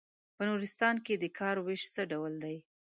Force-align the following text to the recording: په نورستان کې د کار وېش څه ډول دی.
په 0.35 0.41
نورستان 0.49 0.95
کې 1.05 1.13
د 1.17 1.25
کار 1.39 1.55
وېش 1.65 1.83
څه 1.93 2.01
ډول 2.11 2.33
دی. 2.43 2.57